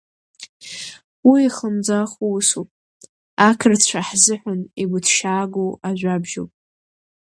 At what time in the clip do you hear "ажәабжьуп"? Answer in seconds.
5.87-6.51